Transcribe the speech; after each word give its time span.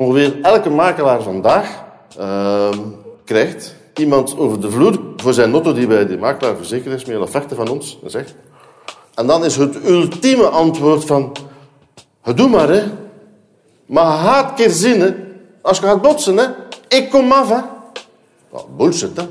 Ongeveer 0.00 0.40
elke 0.42 0.70
makelaar 0.70 1.22
vandaag 1.22 1.84
uh, 2.18 2.68
krijgt 3.24 3.74
iemand 3.94 4.38
over 4.38 4.60
de 4.60 4.70
vloer 4.70 5.00
voor 5.16 5.32
zijn 5.32 5.52
auto 5.52 5.72
die 5.72 5.86
bij 5.86 6.06
die 6.06 6.18
makelaar 6.18 6.56
verzekerd 6.56 6.94
is 6.94 7.04
met 7.04 7.16
een 7.16 7.22
offerte 7.22 7.54
van 7.54 7.68
ons 7.68 7.98
zegt. 8.04 8.34
En 9.14 9.26
dan 9.26 9.44
is 9.44 9.56
het 9.56 9.84
ultieme 9.84 10.48
antwoord 10.48 11.04
van, 11.04 11.32
doe 12.34 12.48
maar 12.48 12.68
hè. 12.68 12.82
Maar 13.86 14.04
haat 14.04 14.54
keer 14.54 14.70
zin 14.70 15.16
Als 15.62 15.78
je 15.78 15.84
gaat 15.84 16.02
botsen 16.02 16.36
hè. 16.36 16.46
Ik 16.88 17.10
kom 17.10 17.32
af 17.32 17.48
hè. 17.48 17.60
bullshit 18.76 19.16
hè. 19.16 19.24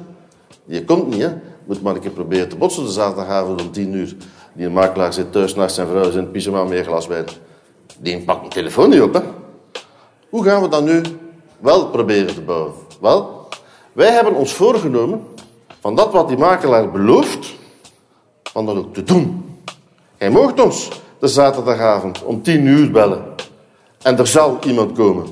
Je 0.66 0.86
komt 0.86 1.08
niet 1.08 1.22
hè. 1.22 1.34
Moet 1.66 1.82
maar 1.82 1.96
een 1.96 2.02
keer 2.02 2.12
proberen 2.12 2.50
te 2.50 2.58
botsen 2.58 2.84
de 2.84 2.92
zaterdagavond 2.92 3.62
om 3.62 3.72
tien 3.72 3.94
uur. 3.94 4.16
Die 4.54 4.70
makelaar 4.70 5.14
zit 5.14 5.32
thuis 5.32 5.56
naast 5.56 5.76
zijn 5.76 5.88
vrouw 5.88 6.12
in 6.12 6.32
pyjama 6.32 6.64
met 6.64 6.86
glas 6.86 7.08
wijn. 7.08 7.26
Die 8.00 8.20
pakt 8.20 8.44
een 8.44 8.50
telefoon 8.50 8.90
niet 8.90 9.02
op 9.02 9.14
hè. 9.14 9.22
Hoe 10.38 10.46
gaan 10.46 10.62
we 10.62 10.68
dat 10.68 10.84
nu 10.84 11.02
wel 11.60 11.90
proberen 11.90 12.34
te 12.34 12.42
bouwen? 12.42 12.74
Wel, 13.02 13.48
wij 13.94 14.12
hebben 14.12 14.36
ons 14.36 14.54
voorgenomen 14.54 15.22
van 15.80 15.96
dat 15.96 16.12
wat 16.12 16.28
die 16.28 16.38
makelaar 16.38 16.92
belooft, 16.92 17.56
van 18.44 18.66
dat 18.66 18.76
ook 18.76 18.94
te 18.94 19.04
doen. 19.04 19.46
Hij 20.18 20.30
mocht 20.30 20.60
ons 20.60 20.90
de 21.20 21.28
zaterdagavond 21.28 22.24
om 22.24 22.42
tien 22.42 22.66
uur 22.66 22.92
bellen. 22.92 23.24
En 24.02 24.18
er 24.18 24.28
zal 24.28 24.60
iemand 24.66 24.98
komen. 24.98 25.26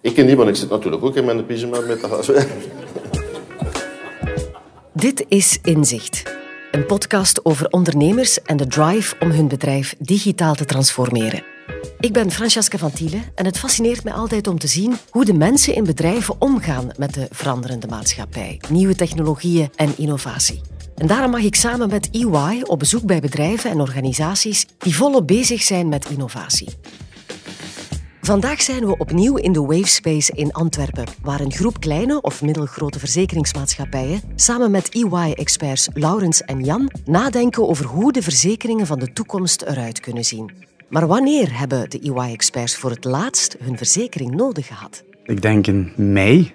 Ik 0.00 0.14
ken 0.14 0.26
niemand, 0.26 0.48
ik 0.48 0.56
zit 0.56 0.70
natuurlijk 0.70 1.04
ook 1.04 1.16
in 1.16 1.24
mijn 1.24 1.46
pyjama 1.46 1.80
met 1.80 2.00
de 2.00 2.46
Dit 4.92 5.24
is 5.28 5.58
Inzicht. 5.62 6.22
Een 6.70 6.86
podcast 6.86 7.44
over 7.44 7.68
ondernemers 7.70 8.42
en 8.42 8.56
de 8.56 8.66
drive 8.66 9.16
om 9.20 9.30
hun 9.30 9.48
bedrijf 9.48 9.94
digitaal 9.98 10.54
te 10.54 10.64
transformeren. 10.64 11.57
Ik 12.00 12.12
ben 12.12 12.30
Francesca 12.30 12.78
van 12.78 12.90
Thielen 12.90 13.22
en 13.34 13.44
het 13.44 13.58
fascineert 13.58 14.04
mij 14.04 14.12
altijd 14.12 14.46
om 14.46 14.58
te 14.58 14.66
zien 14.66 14.96
hoe 15.10 15.24
de 15.24 15.34
mensen 15.34 15.74
in 15.74 15.84
bedrijven 15.84 16.40
omgaan 16.40 16.90
met 16.96 17.14
de 17.14 17.28
veranderende 17.30 17.86
maatschappij, 17.86 18.60
nieuwe 18.68 18.94
technologieën 18.94 19.70
en 19.76 19.92
innovatie. 19.96 20.60
En 20.94 21.06
daarom 21.06 21.30
mag 21.30 21.42
ik 21.42 21.54
samen 21.54 21.88
met 21.88 22.10
EY 22.10 22.62
op 22.62 22.78
bezoek 22.78 23.02
bij 23.02 23.20
bedrijven 23.20 23.70
en 23.70 23.80
organisaties 23.80 24.66
die 24.78 24.96
volop 24.96 25.26
bezig 25.26 25.62
zijn 25.62 25.88
met 25.88 26.08
innovatie. 26.08 26.68
Vandaag 28.20 28.62
zijn 28.62 28.86
we 28.86 28.96
opnieuw 28.96 29.36
in 29.36 29.52
de 29.52 29.60
Wavespace 29.60 30.32
in 30.34 30.52
Antwerpen, 30.52 31.06
waar 31.22 31.40
een 31.40 31.52
groep 31.52 31.80
kleine 31.80 32.20
of 32.20 32.42
middelgrote 32.42 32.98
verzekeringsmaatschappijen 32.98 34.20
samen 34.36 34.70
met 34.70 34.88
EY-experts 34.88 35.88
Laurens 35.92 36.42
en 36.42 36.64
Jan 36.64 36.90
nadenken 37.04 37.68
over 37.68 37.84
hoe 37.84 38.12
de 38.12 38.22
verzekeringen 38.22 38.86
van 38.86 38.98
de 38.98 39.12
toekomst 39.12 39.62
eruit 39.62 40.00
kunnen 40.00 40.24
zien. 40.24 40.67
Maar 40.88 41.06
wanneer 41.06 41.58
hebben 41.58 41.90
de 41.90 42.00
EY-experts 42.00 42.76
voor 42.76 42.90
het 42.90 43.04
laatst 43.04 43.56
hun 43.62 43.76
verzekering 43.76 44.34
nodig 44.34 44.66
gehad? 44.66 45.04
Ik 45.24 45.42
denk 45.42 45.66
in 45.66 45.92
mei, 45.96 46.52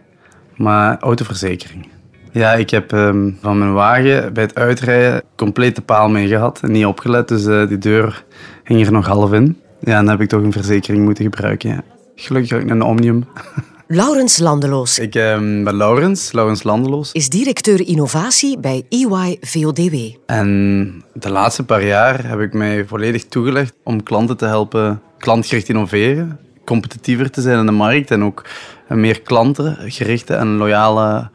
maar 0.56 1.00
autoverzekering. 1.00 1.88
Ja, 2.32 2.54
ik 2.54 2.70
heb 2.70 2.94
ehm, 2.94 3.32
van 3.42 3.58
mijn 3.58 3.74
wagen 3.74 4.34
bij 4.34 4.44
het 4.44 4.56
uitrijden 4.56 5.24
compleet 5.36 5.76
de 5.76 5.82
paal 5.82 6.10
mee 6.10 6.28
gehad 6.28 6.60
en 6.62 6.72
niet 6.72 6.86
opgelet, 6.86 7.28
dus 7.28 7.46
uh, 7.46 7.68
die 7.68 7.78
deur 7.78 8.26
hing 8.64 8.86
er 8.86 8.92
nog 8.92 9.06
half 9.06 9.34
in. 9.34 9.62
Ja, 9.80 9.96
dan 9.96 10.08
heb 10.08 10.22
ik 10.22 10.30
toch 10.30 10.44
een 10.44 10.52
verzekering 10.52 11.04
moeten 11.04 11.24
gebruiken. 11.24 11.84
Gelukkig 12.16 12.62
ook 12.62 12.70
een 12.70 12.82
Omnium. 12.82 13.26
Laurens 13.94 14.38
Landeloos. 14.38 15.00
Ik 15.00 15.16
ehm, 15.16 15.64
ben 15.64 15.76
Laurens, 15.76 16.32
Laurens 16.32 16.64
Landeloos. 16.64 17.12
Is 17.12 17.30
directeur 17.30 17.88
innovatie 17.88 18.60
bij 18.60 18.86
EY 18.90 19.38
VODW. 19.42 19.96
En 20.26 21.04
de 21.14 21.30
laatste 21.30 21.64
paar 21.64 21.86
jaar 21.86 22.28
heb 22.28 22.40
ik 22.40 22.54
mij 22.54 22.86
volledig 22.86 23.26
toegelegd 23.26 23.74
om 23.84 24.04
klanten 24.04 24.38
te 24.38 24.46
helpen 24.46 25.02
klantgericht 25.18 25.70
innoveren, 25.70 26.40
competitiever 26.66 27.32
te 27.32 27.42
zijn 27.42 27.60
in 27.60 27.66
de 27.66 27.72
markt 27.72 28.12
en 28.12 28.24
ook 28.24 28.46
een 28.88 29.00
meer 29.00 29.22
klantengerichte 29.22 30.34
en 30.34 30.58
loyale 30.58 31.30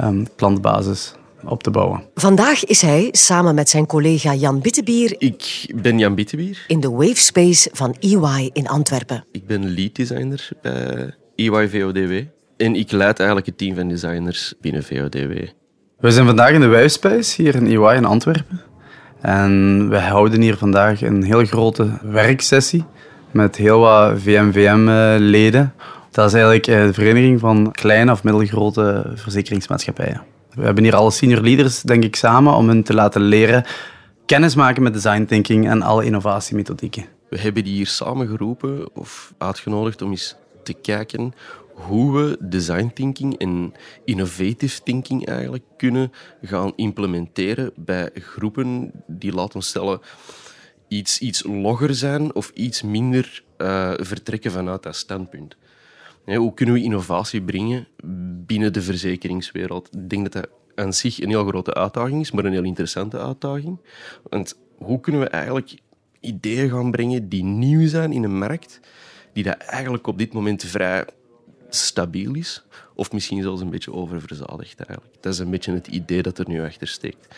um, 0.00 0.26
klantbasis 0.36 1.14
op 1.44 1.62
te 1.62 1.70
bouwen. 1.70 2.02
Vandaag 2.14 2.64
is 2.64 2.82
hij 2.82 3.08
samen 3.10 3.54
met 3.54 3.68
zijn 3.68 3.86
collega 3.86 4.34
Jan 4.34 4.60
Bittebier. 4.60 5.14
Ik 5.18 5.72
ben 5.74 5.98
Jan 5.98 6.14
Bittebier. 6.14 6.64
In 6.66 6.80
de 6.80 6.90
Wavespace 6.90 7.70
van 7.72 7.96
EY 8.00 8.50
in 8.52 8.68
Antwerpen. 8.68 9.24
Ik 9.32 9.46
ben 9.46 9.74
lead 9.74 9.94
designer 9.94 10.48
bij 10.62 11.14
EY 11.36 11.68
VODW. 11.68 12.22
En 12.56 12.74
ik 12.74 12.92
leid 12.92 13.18
eigenlijk 13.18 13.48
het 13.48 13.58
team 13.58 13.74
van 13.74 13.88
designers 13.88 14.54
binnen 14.60 14.82
VODW. 14.82 15.32
We 15.98 16.10
zijn 16.10 16.26
vandaag 16.26 16.50
in 16.50 16.60
de 16.60 16.66
Wijspace 16.66 17.42
hier 17.42 17.54
in 17.54 17.66
EY 17.66 17.96
in 17.96 18.04
Antwerpen. 18.04 18.60
En 19.20 19.88
we 19.88 19.98
houden 19.98 20.40
hier 20.40 20.56
vandaag 20.56 21.02
een 21.02 21.22
heel 21.22 21.44
grote 21.44 21.98
werksessie 22.02 22.84
met 23.30 23.56
heel 23.56 23.78
wat 23.78 24.20
VMVM-leden. 24.20 25.72
Dat 26.10 26.26
is 26.26 26.32
eigenlijk 26.32 26.64
de 26.64 26.92
vereniging 26.92 27.40
van 27.40 27.72
kleine 27.72 28.12
of 28.12 28.24
middelgrote 28.24 29.12
verzekeringsmaatschappijen. 29.14 30.22
We 30.54 30.64
hebben 30.64 30.84
hier 30.84 30.96
alle 30.96 31.10
senior 31.10 31.40
leaders, 31.40 31.82
denk 31.82 32.04
ik, 32.04 32.16
samen 32.16 32.54
om 32.54 32.68
hen 32.68 32.82
te 32.82 32.94
laten 32.94 33.20
leren 33.20 33.64
kennis 34.26 34.54
maken 34.54 34.82
met 34.82 34.92
design 34.92 35.24
thinking 35.24 35.68
en 35.68 35.82
alle 35.82 36.04
innovatiemethodieken. 36.04 37.04
We 37.30 37.38
hebben 37.38 37.64
die 37.64 37.74
hier 37.74 37.86
samengeroepen 37.86 38.88
of 38.94 39.34
uitgenodigd 39.38 40.02
om 40.02 40.10
eens 40.10 40.36
te 40.66 40.74
kijken 40.74 41.32
hoe 41.76 42.16
we 42.16 42.36
design 42.40 42.90
thinking 42.94 43.38
en 43.38 43.72
innovative 44.04 44.82
thinking 44.82 45.26
eigenlijk 45.26 45.64
kunnen 45.76 46.12
gaan 46.42 46.72
implementeren 46.76 47.72
bij 47.76 48.10
groepen 48.14 48.90
die, 49.06 49.32
laten 49.32 49.58
we 49.58 49.64
stellen, 49.64 50.00
iets, 50.88 51.18
iets 51.18 51.44
logger 51.44 51.94
zijn 51.94 52.34
of 52.34 52.50
iets 52.54 52.82
minder 52.82 53.44
uh, 53.58 53.92
vertrekken 53.96 54.50
vanuit 54.50 54.82
dat 54.82 54.96
standpunt. 54.96 55.56
hoe 56.24 56.54
kunnen 56.54 56.74
we 56.74 56.82
innovatie 56.82 57.42
brengen 57.42 57.88
binnen 58.46 58.72
de 58.72 58.82
verzekeringswereld? 58.82 59.88
Ik 59.94 60.10
denk 60.10 60.32
dat 60.32 60.42
dat 60.42 60.48
aan 60.74 60.92
zich 60.92 61.20
een 61.20 61.28
heel 61.28 61.46
grote 61.46 61.74
uitdaging 61.74 62.20
is, 62.20 62.30
maar 62.30 62.44
een 62.44 62.52
heel 62.52 62.62
interessante 62.62 63.18
uitdaging. 63.18 63.80
Want 64.22 64.58
hoe 64.78 65.00
kunnen 65.00 65.20
we 65.20 65.28
eigenlijk 65.28 65.74
ideeën 66.20 66.70
gaan 66.70 66.90
brengen 66.90 67.28
die 67.28 67.44
nieuw 67.44 67.88
zijn 67.88 68.12
in 68.12 68.22
een 68.22 68.38
markt, 68.38 68.80
die 69.36 69.44
dat 69.44 69.56
eigenlijk 69.56 70.06
op 70.06 70.18
dit 70.18 70.32
moment 70.32 70.64
vrij 70.64 71.04
stabiel 71.68 72.34
is, 72.34 72.64
of 72.94 73.12
misschien 73.12 73.42
zelfs 73.42 73.60
een 73.60 73.70
beetje 73.70 73.92
oververzadigd 73.92 74.80
eigenlijk. 74.80 75.22
Dat 75.22 75.32
is 75.32 75.38
een 75.38 75.50
beetje 75.50 75.72
het 75.72 75.86
idee 75.86 76.22
dat 76.22 76.38
er 76.38 76.48
nu 76.48 76.64
achter 76.64 76.88
steekt. 76.88 77.34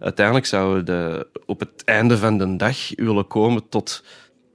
Uiteindelijk 0.00 0.46
zouden 0.46 0.76
we 0.78 0.84
de, 0.84 1.26
op 1.46 1.60
het 1.60 1.84
einde 1.84 2.18
van 2.18 2.38
de 2.38 2.56
dag 2.56 2.76
willen 2.94 3.26
komen 3.26 3.68
tot 3.68 4.02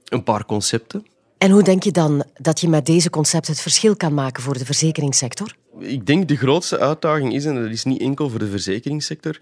een 0.08 0.22
paar 0.22 0.44
concepten. 0.44 1.06
En 1.38 1.50
hoe 1.50 1.62
denk 1.62 1.82
je 1.82 1.92
dan 1.92 2.24
dat 2.34 2.60
je 2.60 2.68
met 2.68 2.86
deze 2.86 3.10
concepten 3.10 3.52
het 3.52 3.62
verschil 3.62 3.96
kan 3.96 4.14
maken 4.14 4.42
voor 4.42 4.58
de 4.58 4.64
verzekeringssector? 4.64 5.54
Ik 5.78 6.06
denk 6.06 6.28
de 6.28 6.36
grootste 6.36 6.78
uitdaging 6.78 7.34
is, 7.34 7.44
en 7.44 7.54
dat 7.54 7.70
is 7.70 7.84
niet 7.84 8.00
enkel 8.00 8.30
voor 8.30 8.38
de 8.38 8.48
verzekeringssector, 8.50 9.40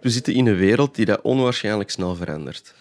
we 0.00 0.10
zitten 0.10 0.34
in 0.34 0.46
een 0.46 0.56
wereld 0.56 0.94
die 0.94 1.04
dat 1.04 1.20
onwaarschijnlijk 1.22 1.90
snel 1.90 2.14
verandert. 2.14 2.74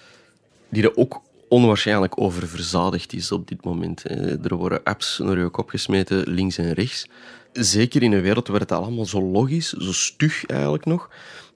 Die 0.70 0.82
dat 0.82 0.98
ook 0.98 1.22
onwaarschijnlijk 1.51 2.22
oververzadigd 2.22 3.13
is 3.13 3.31
op 3.31 3.47
dit 3.47 3.63
moment. 3.66 4.03
Er 4.44 4.56
worden 4.56 4.84
apps 4.84 5.19
naar 5.23 5.39
je 5.39 5.50
kop 5.50 5.69
gesmeten, 5.69 6.29
links 6.29 6.57
en 6.57 6.73
rechts. 6.73 7.07
Zeker 7.53 8.03
in 8.03 8.12
een 8.12 8.22
wereld 8.22 8.47
waar 8.47 8.59
het 8.59 8.72
allemaal 8.72 9.06
zo 9.06 9.22
logisch, 9.22 9.69
zo 9.69 9.91
stug 9.91 10.45
eigenlijk 10.45 10.85
nog, 10.85 11.09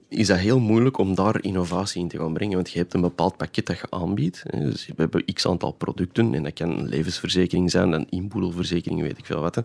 is 0.08 0.26
dat 0.26 0.38
heel 0.38 0.60
moeilijk 0.60 0.98
om 0.98 1.14
daar 1.14 1.42
innovatie 1.42 2.02
in 2.02 2.08
te 2.08 2.18
gaan 2.18 2.32
brengen. 2.32 2.54
Want 2.54 2.70
je 2.70 2.78
hebt 2.78 2.94
een 2.94 3.00
bepaald 3.00 3.36
pakket 3.36 3.66
dat 3.66 3.78
je 3.78 3.86
aanbiedt. 3.90 4.42
Dus 4.50 4.86
we 4.86 4.94
hebben 4.96 5.24
x 5.24 5.46
aantal 5.46 5.72
producten 5.72 6.34
en 6.34 6.42
dat 6.42 6.52
kan 6.52 6.70
een 6.70 6.88
levensverzekering 6.88 7.70
zijn, 7.70 7.92
een 7.92 8.10
inboedelverzekering, 8.10 9.00
weet 9.00 9.18
ik 9.18 9.26
veel 9.26 9.40
wat. 9.40 9.62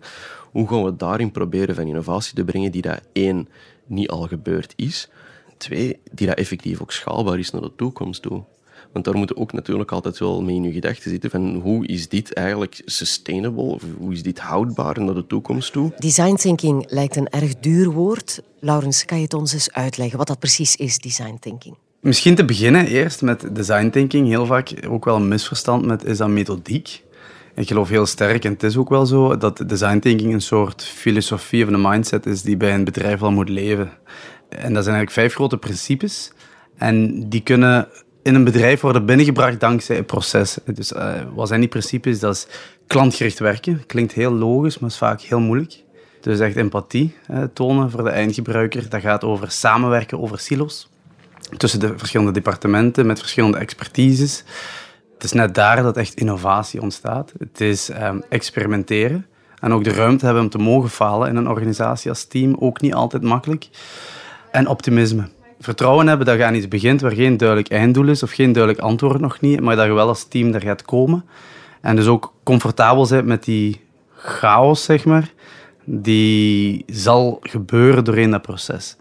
Hoe 0.50 0.68
gaan 0.68 0.84
we 0.84 0.96
daarin 0.96 1.30
proberen 1.30 1.74
van 1.74 1.86
innovatie 1.86 2.34
te 2.34 2.44
brengen 2.44 2.72
die 2.72 2.82
dat 2.82 3.00
één, 3.12 3.48
niet 3.86 4.08
al 4.08 4.26
gebeurd 4.26 4.72
is, 4.76 5.08
twee, 5.56 5.98
die 6.12 6.26
dat 6.26 6.36
effectief 6.36 6.80
ook 6.80 6.92
schaalbaar 6.92 7.38
is 7.38 7.50
naar 7.50 7.62
de 7.62 7.72
toekomst 7.76 8.22
toe. 8.22 8.44
Want 8.92 9.04
daar 9.04 9.16
moeten 9.16 9.36
ook 9.36 9.52
natuurlijk 9.52 9.92
altijd 9.92 10.18
wel 10.18 10.42
mee 10.42 10.56
in 10.56 10.62
je 10.62 10.72
gedachten 10.72 11.10
zitten 11.10 11.30
van 11.30 11.54
hoe 11.54 11.86
is 11.86 12.08
dit 12.08 12.32
eigenlijk 12.32 12.82
sustainable, 12.84 13.62
of 13.62 13.82
hoe 13.98 14.12
is 14.12 14.22
dit 14.22 14.38
houdbaar 14.38 15.00
naar 15.00 15.14
de 15.14 15.26
toekomst 15.26 15.72
toe. 15.72 15.92
Design 15.98 16.34
thinking 16.34 16.84
lijkt 16.88 17.16
een 17.16 17.28
erg 17.28 17.54
duur 17.54 17.90
woord. 17.90 18.42
Laurens, 18.60 19.04
kan 19.04 19.16
je 19.16 19.22
het 19.22 19.34
ons 19.34 19.52
eens 19.52 19.72
uitleggen 19.72 20.18
wat 20.18 20.26
dat 20.26 20.38
precies 20.38 20.76
is, 20.76 20.98
design 20.98 21.36
thinking? 21.40 21.76
Misschien 22.00 22.34
te 22.34 22.44
beginnen 22.44 22.86
eerst 22.86 23.22
met 23.22 23.54
design 23.54 23.90
thinking. 23.90 24.28
Heel 24.28 24.46
vaak 24.46 24.86
ook 24.88 25.04
wel 25.04 25.16
een 25.16 25.28
misverstand 25.28 25.84
met 25.84 26.04
is 26.04 26.18
dat 26.18 26.28
methodiek. 26.28 27.02
Ik 27.54 27.68
geloof 27.68 27.88
heel 27.88 28.06
sterk, 28.06 28.44
en 28.44 28.52
het 28.52 28.62
is 28.62 28.76
ook 28.76 28.88
wel 28.88 29.06
zo, 29.06 29.36
dat 29.36 29.64
design 29.66 29.98
thinking 29.98 30.32
een 30.32 30.40
soort 30.40 30.82
filosofie 30.84 31.64
of 31.64 31.70
een 31.70 31.80
mindset 31.80 32.26
is 32.26 32.42
die 32.42 32.56
bij 32.56 32.74
een 32.74 32.84
bedrijf 32.84 33.20
wel 33.20 33.30
moet 33.30 33.48
leven. 33.48 33.90
En 34.48 34.74
dat 34.74 34.84
zijn 34.84 34.96
eigenlijk 34.96 35.10
vijf 35.10 35.34
grote 35.34 35.56
principes. 35.56 36.32
En 36.76 37.28
die 37.28 37.40
kunnen 37.40 37.88
in 38.22 38.34
een 38.34 38.44
bedrijf 38.44 38.80
worden 38.80 39.06
binnengebracht 39.06 39.60
dankzij 39.60 39.98
een 39.98 40.04
proces. 40.04 40.58
Dus 40.64 40.92
uh, 40.92 41.12
wat 41.34 41.48
zijn 41.48 41.60
die 41.60 41.68
principes? 41.68 42.18
Dat 42.18 42.34
is 42.34 42.46
klantgericht 42.86 43.38
werken. 43.38 43.86
Klinkt 43.86 44.12
heel 44.12 44.32
logisch, 44.32 44.78
maar 44.78 44.90
is 44.90 44.96
vaak 44.96 45.20
heel 45.20 45.40
moeilijk. 45.40 45.82
Dus 46.20 46.40
echt 46.40 46.56
empathie 46.56 47.16
tonen 47.52 47.90
voor 47.90 48.04
de 48.04 48.10
eindgebruiker. 48.10 48.88
Dat 48.88 49.00
gaat 49.00 49.24
over 49.24 49.50
samenwerken 49.50 50.20
over 50.20 50.38
silo's. 50.38 50.90
Tussen 51.56 51.80
de 51.80 51.98
verschillende 51.98 52.32
departementen, 52.32 53.06
met 53.06 53.18
verschillende 53.18 53.58
expertises. 53.58 54.44
Het 55.14 55.24
is 55.24 55.32
net 55.32 55.54
daar 55.54 55.82
dat 55.82 55.96
echt 55.96 56.14
innovatie 56.14 56.80
ontstaat. 56.80 57.32
Het 57.38 57.60
is 57.60 57.90
um, 58.02 58.22
experimenteren 58.28 59.26
En 59.60 59.72
ook 59.72 59.84
de 59.84 59.92
ruimte 59.92 60.24
hebben 60.24 60.42
om 60.42 60.48
te 60.48 60.58
mogen 60.58 60.90
falen 60.90 61.28
in 61.28 61.36
een 61.36 61.48
organisatie 61.48 62.10
als 62.10 62.24
team, 62.24 62.56
ook 62.58 62.80
niet 62.80 62.94
altijd 62.94 63.22
makkelijk. 63.22 63.68
En 64.50 64.66
optimisme. 64.66 65.28
Vertrouwen 65.62 66.06
hebben 66.06 66.26
dat 66.26 66.36
je 66.36 66.44
aan 66.44 66.54
iets 66.54 66.68
begint 66.68 67.00
waar 67.00 67.12
geen 67.12 67.36
duidelijk 67.36 67.68
einddoel 67.68 68.08
is 68.08 68.22
of 68.22 68.30
geen 68.30 68.52
duidelijk 68.52 68.84
antwoord 68.84 69.20
nog 69.20 69.40
niet, 69.40 69.60
maar 69.60 69.76
dat 69.76 69.86
je 69.86 69.92
wel 69.92 70.08
als 70.08 70.24
team 70.24 70.52
daar 70.52 70.60
gaat 70.60 70.82
komen. 70.82 71.24
En 71.80 71.96
dus 71.96 72.06
ook 72.06 72.32
comfortabel 72.42 73.06
zijn 73.06 73.24
met 73.24 73.44
die 73.44 73.80
chaos, 74.16 74.84
zeg 74.84 75.04
maar, 75.04 75.32
die 75.84 76.84
zal 76.86 77.38
gebeuren 77.42 78.04
doorheen 78.04 78.30
dat 78.30 78.42
proces. 78.42 78.96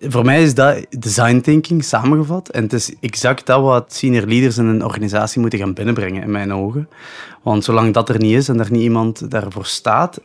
Voor 0.00 0.24
mij 0.24 0.42
is 0.42 0.54
dat 0.54 0.86
design 0.98 1.40
thinking 1.40 1.84
samengevat. 1.84 2.48
En 2.48 2.62
het 2.62 2.72
is 2.72 2.94
exact 3.00 3.46
dat 3.46 3.62
wat 3.62 3.92
senior 3.92 4.26
leaders 4.26 4.58
in 4.58 4.66
een 4.66 4.84
organisatie 4.84 5.40
moeten 5.40 5.58
gaan 5.58 5.74
binnenbrengen, 5.74 6.22
in 6.22 6.30
mijn 6.30 6.52
ogen. 6.52 6.88
Want 7.42 7.64
zolang 7.64 7.94
dat 7.94 8.08
er 8.08 8.18
niet 8.18 8.36
is 8.36 8.48
en 8.48 8.60
er 8.60 8.70
niet 8.70 8.82
iemand 8.82 9.30
daarvoor 9.30 9.66
staat, 9.66 10.20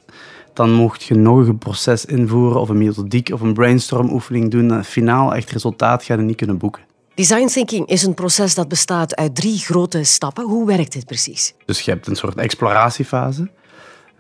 dan 0.56 0.72
mocht 0.72 1.04
je 1.04 1.16
nog 1.16 1.48
een 1.48 1.58
proces 1.58 2.06
invoeren 2.06 2.62
of 2.62 2.70
een 2.70 2.78
methodiek 2.78 3.30
of 3.34 3.42
een 3.42 3.54
brainstorm 3.54 4.12
oefening 4.12 4.52
doen. 4.52 4.72
En 4.72 4.86
finaal 4.86 5.36
echt 5.36 5.52
resultaat 5.52 6.04
gaan 6.04 6.18
je 6.18 6.24
niet 6.24 6.36
kunnen 6.36 6.58
boeken. 6.58 6.82
Design 7.16 7.48
thinking 7.48 7.88
is 7.88 8.04
een 8.04 8.14
proces 8.14 8.56
dat 8.56 8.68
bestaat 8.68 9.16
uit 9.16 9.36
drie 9.36 9.58
grote 9.58 10.04
stappen. 10.04 10.44
Hoe 10.44 10.68
werkt 10.68 10.94
dit 10.94 11.06
precies? 11.06 11.54
Dus 11.66 11.82
je 11.82 11.92
hebt 11.92 12.08
een 12.08 12.16
soort 12.16 12.38
exploratiefase, 12.38 13.50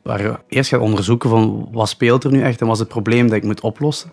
waar 0.03 0.21
je 0.21 0.39
eerst 0.47 0.69
gaat 0.69 0.79
onderzoeken 0.79 1.29
van 1.29 1.69
wat 1.71 1.89
speelt 1.89 2.23
er 2.23 2.31
nu 2.31 2.41
echt 2.41 2.61
en 2.61 2.65
wat 2.65 2.75
is 2.75 2.81
het 2.81 2.89
probleem 2.89 3.27
dat 3.27 3.37
ik 3.37 3.43
moet 3.43 3.61
oplossen. 3.61 4.11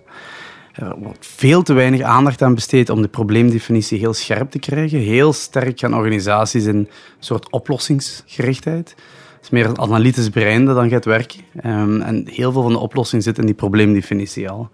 Er 0.72 0.94
wordt 0.98 1.26
veel 1.26 1.62
te 1.62 1.72
weinig 1.72 2.00
aandacht 2.00 2.42
aan 2.42 2.54
besteed 2.54 2.90
om 2.90 3.02
de 3.02 3.08
probleemdefinitie 3.08 3.98
heel 3.98 4.14
scherp 4.14 4.50
te 4.50 4.58
krijgen. 4.58 4.98
Heel 4.98 5.32
sterk 5.32 5.78
gaan 5.78 5.94
organisaties 5.94 6.64
in 6.64 6.76
een 6.76 6.88
soort 7.18 7.50
oplossingsgerichtheid. 7.50 8.94
Het 9.42 9.52
is 9.52 9.58
meer 9.58 9.68
een 9.68 9.78
analytisch 9.80 10.28
brein 10.28 10.64
dat 10.64 10.76
dan 10.76 10.88
gaat 10.88 11.04
werken. 11.04 11.40
Ehm, 11.60 12.00
en 12.00 12.26
heel 12.30 12.52
veel 12.52 12.62
van 12.62 12.72
de 12.72 12.78
oplossing 12.78 13.22
zit 13.22 13.38
in 13.38 13.46
die 13.46 13.54
probleemdefinitie 13.54 14.50
al. 14.50 14.70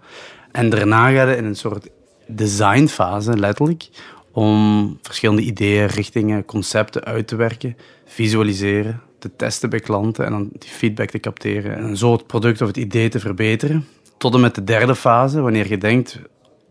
En 0.51 0.69
daarna 0.69 1.11
gaat 1.11 1.29
je 1.29 1.35
in 1.35 1.45
een 1.45 1.55
soort 1.55 1.89
designfase, 2.27 3.37
letterlijk, 3.37 3.89
om 4.31 4.97
verschillende 5.01 5.41
ideeën, 5.41 5.85
richtingen, 5.85 6.45
concepten 6.45 7.03
uit 7.03 7.27
te 7.27 7.35
werken, 7.35 7.77
visualiseren, 8.05 9.01
te 9.19 9.35
testen 9.35 9.69
bij 9.69 9.79
klanten 9.79 10.25
en 10.25 10.31
dan 10.31 10.49
die 10.53 10.69
feedback 10.69 11.09
te 11.09 11.19
capteren 11.19 11.77
en 11.77 11.97
zo 11.97 12.11
het 12.11 12.27
product 12.27 12.61
of 12.61 12.67
het 12.67 12.77
idee 12.77 13.09
te 13.09 13.19
verbeteren. 13.19 13.87
Tot 14.17 14.33
en 14.33 14.39
met 14.39 14.55
de 14.55 14.63
derde 14.63 14.95
fase, 14.95 15.41
wanneer 15.41 15.69
je 15.69 15.77
denkt, 15.77 16.19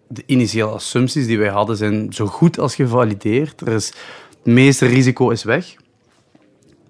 de 0.09 0.23
initiële 0.27 0.71
assumpties 0.71 1.27
die 1.27 1.39
wij 1.39 1.51
hadden 1.51 1.77
zijn 1.77 2.13
zo 2.13 2.27
goed 2.27 2.59
als 2.59 2.75
gevalideerd. 2.75 3.61
Er 3.61 3.73
is, 3.73 3.87
het 4.29 4.55
meeste 4.55 4.87
risico 4.87 5.31
is 5.31 5.45
weg. 5.45 5.77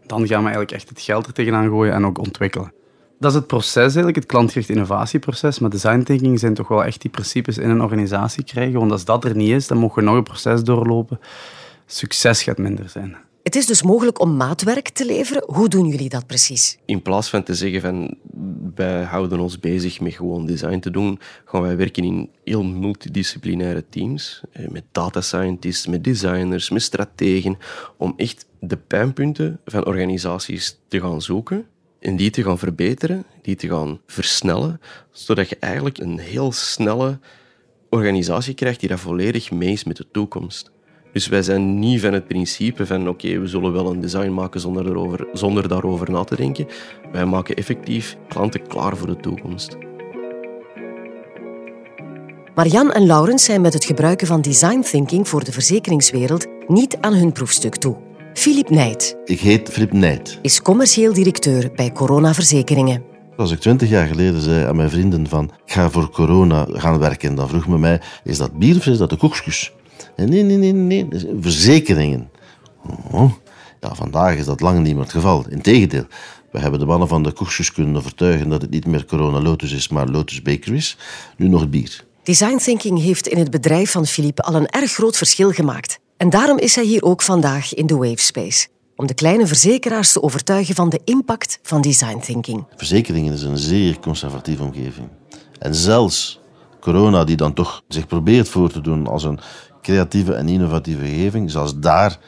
Dan 0.08 0.26
gaan 0.26 0.38
we 0.38 0.50
eigenlijk 0.50 0.72
echt 0.72 0.88
het 0.88 1.00
geld 1.00 1.26
er 1.26 1.32
tegenaan 1.32 1.68
gooien 1.68 1.94
en 1.94 2.06
ook 2.06 2.18
ontwikkelen. 2.18 2.72
Dat 3.18 3.30
is 3.30 3.36
het 3.36 3.46
proces 3.46 3.82
eigenlijk, 3.82 4.16
het 4.16 4.26
klantgericht 4.26 4.68
innovatieproces. 4.68 5.58
Maar 5.58 5.70
design 5.70 6.02
thinking 6.02 6.38
zijn 6.38 6.54
toch 6.54 6.68
wel 6.68 6.84
echt 6.84 7.00
die 7.00 7.10
principes 7.10 7.58
in 7.58 7.70
een 7.70 7.82
organisatie 7.82 8.44
krijgen. 8.44 8.78
Want 8.78 8.92
als 8.92 9.04
dat 9.04 9.24
er 9.24 9.36
niet 9.36 9.50
is, 9.50 9.66
dan 9.66 9.78
mogen 9.78 10.02
we 10.02 10.08
nog 10.08 10.16
een 10.16 10.22
proces 10.22 10.62
doorlopen. 10.62 11.20
Succes 11.86 12.42
gaat 12.42 12.58
minder 12.58 12.88
zijn. 12.88 13.16
Het 13.42 13.56
is 13.56 13.66
dus 13.66 13.82
mogelijk 13.82 14.20
om 14.20 14.36
maatwerk 14.36 14.88
te 14.88 15.06
leveren. 15.06 15.42
Hoe 15.46 15.68
doen 15.68 15.86
jullie 15.86 16.08
dat 16.08 16.26
precies? 16.26 16.78
In 16.84 17.02
plaats 17.02 17.28
van 17.30 17.42
te 17.42 17.54
zeggen 17.54 17.80
van 17.80 18.16
wij 18.78 19.02
houden 19.02 19.40
ons 19.40 19.60
bezig 19.60 20.00
met 20.00 20.14
gewoon 20.14 20.46
design 20.46 20.78
te 20.78 20.90
doen, 20.90 21.18
gaan 21.44 21.62
wij 21.62 21.76
werken 21.76 22.04
in 22.04 22.30
heel 22.44 22.64
multidisciplinaire 22.64 23.84
teams. 23.88 24.40
eh, 24.52 24.68
Met 24.68 24.84
data 24.92 25.20
scientists, 25.20 25.86
met 25.86 26.04
designers, 26.04 26.70
met 26.70 26.82
strategen. 26.82 27.58
Om 27.96 28.14
echt 28.16 28.46
de 28.60 28.76
pijnpunten 28.76 29.60
van 29.64 29.86
organisaties 29.86 30.78
te 30.88 31.00
gaan 31.00 31.22
zoeken 31.22 31.66
en 32.00 32.16
die 32.16 32.30
te 32.30 32.42
gaan 32.42 32.58
verbeteren, 32.58 33.24
die 33.42 33.56
te 33.56 33.68
gaan 33.68 34.00
versnellen, 34.06 34.80
zodat 35.10 35.48
je 35.48 35.56
eigenlijk 35.60 35.98
een 35.98 36.18
heel 36.18 36.52
snelle 36.52 37.18
organisatie 37.90 38.54
krijgt 38.54 38.80
die 38.80 38.88
dat 38.88 39.00
volledig 39.00 39.50
mee 39.50 39.72
is 39.72 39.84
met 39.84 39.96
de 39.96 40.06
toekomst. 40.12 40.70
Dus 41.12 41.28
wij 41.28 41.42
zijn 41.42 41.78
niet 41.78 42.00
van 42.00 42.12
het 42.12 42.26
principe 42.26 42.86
van 42.86 43.08
oké, 43.08 43.38
we 43.38 43.46
zullen 43.46 43.72
wel 43.72 43.90
een 43.90 44.00
design 44.00 44.30
maken 44.30 44.60
zonder, 44.60 44.86
erover, 44.86 45.26
zonder 45.32 45.68
daarover 45.68 46.10
na 46.10 46.24
te 46.24 46.36
denken. 46.36 46.66
Wij 47.12 47.26
maken 47.26 47.56
effectief 47.56 48.16
klanten 48.28 48.66
klaar 48.66 48.96
voor 48.96 49.06
de 49.06 49.16
toekomst. 49.16 49.76
Marian 52.54 52.92
en 52.92 53.06
Laurens 53.06 53.44
zijn 53.44 53.60
met 53.60 53.72
het 53.72 53.84
gebruiken 53.84 54.26
van 54.26 54.40
design 54.40 54.80
thinking 54.80 55.28
voor 55.28 55.44
de 55.44 55.52
verzekeringswereld 55.52 56.46
niet 56.66 56.96
aan 57.00 57.14
hun 57.14 57.32
proefstuk 57.32 57.76
toe. 57.76 57.96
Filip 58.34 58.70
Nijt 58.70 59.16
Ik 59.24 59.40
heet 59.40 59.68
Filip 59.68 59.92
Nijt. 59.92 60.38
is 60.42 60.62
commercieel 60.62 61.12
directeur 61.12 61.70
bij 61.74 61.92
Corona 61.92 62.34
Verzekeringen. 62.34 63.02
Als 63.36 63.50
ik 63.50 63.58
twintig 63.58 63.88
jaar 63.88 64.06
geleden 64.06 64.40
zei 64.40 64.66
aan 64.66 64.76
mijn 64.76 64.90
vrienden 64.90 65.28
van 65.28 65.44
ik 65.64 65.72
ga 65.72 65.90
voor 65.90 66.10
corona 66.10 66.66
gaan 66.68 66.98
werken, 66.98 67.34
dan 67.34 67.48
vroeg 67.48 67.68
men 67.68 67.80
mij, 67.80 68.00
is 68.24 68.38
dat 68.38 68.58
bier 68.58 68.76
of 68.76 68.86
is 68.86 68.98
dat 68.98 69.10
de 69.10 69.16
koekjes? 69.16 69.72
Nee, 70.16 70.42
nee, 70.42 70.56
nee, 70.56 70.72
nee, 70.72 71.06
is 71.10 71.24
verzekeringen. 71.40 72.30
Oh, 73.10 73.32
ja, 73.80 73.94
vandaag 73.94 74.36
is 74.36 74.44
dat 74.44 74.60
lang 74.60 74.82
niet 74.82 74.94
meer 74.94 75.02
het 75.02 75.12
geval. 75.12 75.44
Integendeel, 75.48 76.06
we 76.50 76.58
hebben 76.58 76.80
de 76.80 76.86
mannen 76.86 77.08
van 77.08 77.22
de 77.22 77.32
koekjes 77.32 77.72
kunnen 77.72 77.96
overtuigen 77.96 78.48
dat 78.48 78.62
het 78.62 78.70
niet 78.70 78.86
meer 78.86 79.04
Corona 79.04 79.40
Lotus 79.40 79.72
is, 79.72 79.88
maar 79.88 80.08
Lotus 80.08 80.42
Bakeries. 80.42 80.96
Nu 81.36 81.48
nog 81.48 81.60
het 81.60 81.70
bier. 81.70 82.04
Design 82.22 82.56
thinking 82.56 83.02
heeft 83.02 83.26
in 83.26 83.38
het 83.38 83.50
bedrijf 83.50 83.90
van 83.90 84.06
Philippe 84.06 84.42
al 84.42 84.54
een 84.54 84.68
erg 84.68 84.92
groot 84.92 85.16
verschil 85.16 85.50
gemaakt. 85.50 85.98
En 86.16 86.30
daarom 86.30 86.58
is 86.58 86.74
hij 86.74 86.84
hier 86.84 87.02
ook 87.02 87.22
vandaag 87.22 87.74
in 87.74 87.86
de 87.86 87.96
Wavespace. 87.96 88.68
Om 88.96 89.06
de 89.06 89.14
kleine 89.14 89.46
verzekeraars 89.46 90.12
te 90.12 90.22
overtuigen 90.22 90.74
van 90.74 90.88
de 90.88 91.00
impact 91.04 91.58
van 91.62 91.80
design 91.80 92.18
thinking. 92.18 92.64
Verzekeringen 92.76 93.32
is 93.32 93.42
een 93.42 93.58
zeer 93.58 93.98
conservatieve 93.98 94.62
omgeving. 94.62 95.08
En 95.58 95.74
zelfs 95.74 96.40
corona, 96.80 97.24
die 97.24 97.36
dan 97.36 97.52
toch 97.52 97.82
zich 97.88 98.06
probeert 98.06 98.48
voor 98.48 98.70
te 98.70 98.80
doen 98.80 99.06
als 99.06 99.24
een 99.24 99.40
creatieve 99.88 100.34
en 100.34 100.48
innovatieve 100.48 101.00
omgeving, 101.00 101.50
zelfs 101.50 101.78
daar 101.78 102.18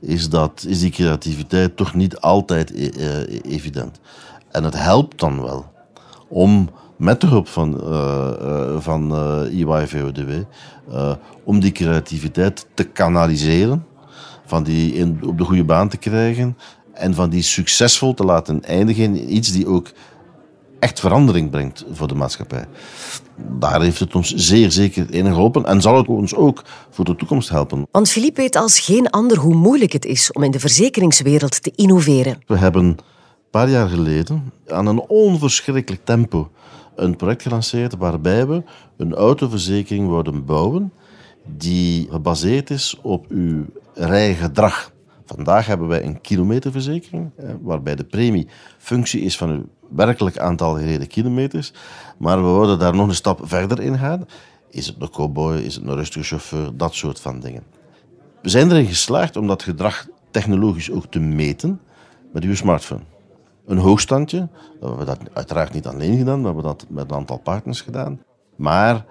is, 0.00 0.28
dat, 0.28 0.64
is 0.68 0.80
die 0.80 0.90
creativiteit 0.90 1.76
toch 1.76 1.94
niet 1.94 2.18
altijd 2.20 2.70
e- 2.70 2.88
eh, 2.88 3.52
evident. 3.52 4.00
En 4.50 4.64
het 4.64 4.82
helpt 4.82 5.18
dan 5.18 5.42
wel 5.42 5.72
om 6.28 6.70
met 6.96 7.20
de 7.20 7.26
hulp 7.26 7.48
van, 7.48 7.80
eh, 7.80 8.78
van 8.78 9.14
eh, 10.90 11.12
om 11.44 11.60
die 11.60 11.72
creativiteit 11.72 12.66
te 12.74 12.84
kanaliseren, 12.84 13.86
van 14.46 14.62
die 14.62 14.92
in, 14.92 15.20
op 15.26 15.38
de 15.38 15.44
goede 15.44 15.64
baan 15.64 15.88
te 15.88 15.96
krijgen 15.96 16.56
en 16.92 17.14
van 17.14 17.30
die 17.30 17.42
succesvol 17.42 18.14
te 18.14 18.24
laten 18.24 18.64
eindigen 18.64 19.04
in 19.04 19.34
iets 19.34 19.52
die 19.52 19.66
ook 19.66 19.92
echt 20.80 21.00
verandering 21.00 21.50
brengt 21.50 21.84
voor 21.92 22.08
de 22.08 22.14
maatschappij. 22.14 22.64
Daar 23.58 23.82
heeft 23.82 24.00
het 24.00 24.14
ons 24.14 24.34
zeer 24.34 24.70
zeker 24.70 25.14
in 25.14 25.26
geholpen 25.26 25.64
en 25.64 25.80
zal 25.80 25.96
het 25.96 26.06
ons 26.06 26.34
ook 26.34 26.64
voor 26.90 27.04
de 27.04 27.16
toekomst 27.16 27.48
helpen. 27.48 27.86
Want 27.90 28.10
Philippe 28.10 28.40
weet 28.40 28.56
als 28.56 28.80
geen 28.80 29.10
ander 29.10 29.38
hoe 29.38 29.54
moeilijk 29.54 29.92
het 29.92 30.04
is 30.04 30.32
om 30.32 30.42
in 30.42 30.50
de 30.50 30.60
verzekeringswereld 30.60 31.62
te 31.62 31.72
innoveren. 31.74 32.38
We 32.46 32.56
hebben 32.56 32.84
een 32.84 32.98
paar 33.50 33.68
jaar 33.68 33.88
geleden 33.88 34.52
aan 34.68 34.86
een 34.86 35.00
onverschrikkelijk 35.00 36.04
tempo 36.04 36.50
een 36.94 37.16
project 37.16 37.42
gelanceerd 37.42 37.96
waarbij 37.96 38.46
we 38.46 38.62
een 38.96 39.14
autoverzekering 39.14 40.08
wilden 40.08 40.44
bouwen 40.44 40.92
die 41.44 42.08
gebaseerd 42.10 42.70
is 42.70 42.98
op 43.02 43.26
uw 43.28 43.64
rijgedrag. 43.94 44.92
Vandaag 45.36 45.66
hebben 45.66 45.88
wij 45.88 46.04
een 46.04 46.20
kilometerverzekering, 46.20 47.30
eh, 47.36 47.50
waarbij 47.60 47.94
de 47.94 48.04
premie 48.04 48.48
functie 48.78 49.20
is 49.20 49.36
van 49.36 49.50
uw 49.50 49.64
werkelijk 49.88 50.38
aantal 50.38 50.74
gereden 50.74 51.06
kilometers. 51.06 51.72
Maar 52.18 52.36
we 52.36 52.50
wilden 52.50 52.78
daar 52.78 52.94
nog 52.94 53.08
een 53.08 53.14
stap 53.14 53.40
verder 53.42 53.80
in 53.80 53.98
gaan. 53.98 54.26
Is 54.70 54.86
het 54.86 54.96
een 54.98 55.10
cowboy, 55.10 55.56
is 55.56 55.74
het 55.74 55.84
een 55.84 55.94
rustige 55.94 56.24
chauffeur, 56.24 56.76
dat 56.76 56.94
soort 56.94 57.20
van 57.20 57.40
dingen. 57.40 57.62
We 58.42 58.48
zijn 58.48 58.70
erin 58.70 58.86
geslaagd 58.86 59.36
om 59.36 59.46
dat 59.46 59.62
gedrag 59.62 60.06
technologisch 60.30 60.90
ook 60.90 61.06
te 61.06 61.18
meten 61.18 61.80
met 62.32 62.44
uw 62.44 62.54
smartphone. 62.54 63.02
Een 63.66 63.78
hoogstandje, 63.78 64.48
we 64.80 64.86
hebben 64.86 65.06
dat 65.06 65.18
uiteraard 65.32 65.72
niet 65.72 65.86
alleen 65.86 66.18
gedaan, 66.18 66.40
we 66.40 66.46
hebben 66.46 66.64
dat 66.64 66.86
met 66.88 67.10
een 67.10 67.16
aantal 67.16 67.38
partners 67.38 67.80
gedaan. 67.80 68.20
Maar 68.56 69.04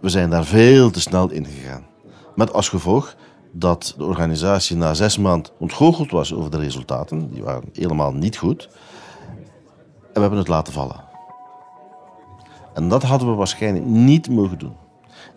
we 0.00 0.08
zijn 0.08 0.30
daar 0.30 0.44
veel 0.44 0.90
te 0.90 1.00
snel 1.00 1.30
in 1.30 1.46
gegaan. 1.46 1.86
Met 2.34 2.52
als 2.52 2.68
gevolg 2.68 3.16
dat 3.52 3.94
de 3.96 4.04
organisatie 4.04 4.76
na 4.76 4.94
zes 4.94 5.18
maanden 5.18 5.52
ontgoocheld 5.58 6.10
was 6.10 6.34
over 6.34 6.50
de 6.50 6.58
resultaten. 6.58 7.32
Die 7.32 7.42
waren 7.42 7.68
helemaal 7.72 8.12
niet 8.12 8.36
goed. 8.36 8.68
En 10.02 10.12
we 10.12 10.20
hebben 10.20 10.38
het 10.38 10.48
laten 10.48 10.72
vallen. 10.72 11.04
En 12.74 12.88
dat 12.88 13.02
hadden 13.02 13.28
we 13.28 13.34
waarschijnlijk 13.34 13.84
niet 13.84 14.30
mogen 14.30 14.58
doen. 14.58 14.76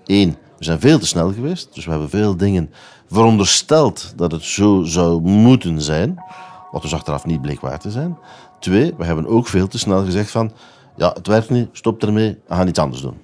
Eén, 0.05 0.29
we 0.57 0.63
zijn 0.63 0.79
veel 0.79 0.99
te 0.99 1.07
snel 1.07 1.33
geweest. 1.33 1.73
Dus 1.73 1.85
we 1.85 1.91
hebben 1.91 2.09
veel 2.09 2.37
dingen 2.37 2.71
verondersteld 3.09 4.13
dat 4.15 4.31
het 4.31 4.43
zo 4.43 4.83
zou 4.83 5.21
moeten 5.21 5.81
zijn. 5.81 6.23
Wat 6.71 6.81
dus 6.81 6.93
achteraf 6.93 7.25
niet 7.25 7.41
bleek 7.41 7.59
waar 7.59 7.79
te 7.79 7.91
zijn. 7.91 8.17
Twee, 8.59 8.93
we 8.97 9.05
hebben 9.05 9.27
ook 9.27 9.47
veel 9.47 9.67
te 9.67 9.77
snel 9.77 10.03
gezegd 10.03 10.31
van... 10.31 10.51
Ja, 10.97 11.11
het 11.13 11.27
werkt 11.27 11.49
niet, 11.49 11.69
stop 11.71 12.03
ermee, 12.03 12.37
we 12.47 12.55
gaan 12.55 12.67
iets 12.67 12.79
anders 12.79 13.01
doen. 13.01 13.17